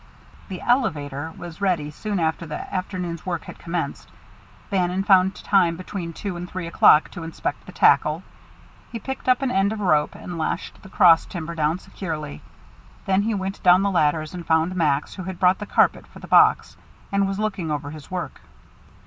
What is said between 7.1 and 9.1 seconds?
to inspect the tackle. He